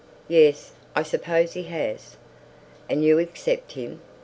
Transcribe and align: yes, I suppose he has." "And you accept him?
yes, 0.27 0.71
I 0.95 1.03
suppose 1.03 1.53
he 1.53 1.61
has." 1.65 2.17
"And 2.89 3.03
you 3.05 3.19
accept 3.19 3.73
him? 3.73 4.01